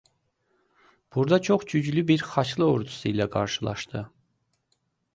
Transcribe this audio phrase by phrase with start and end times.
[1.15, 4.07] Burada çox güclü bir Xaçlı ordusu ilə qarşılaşdı.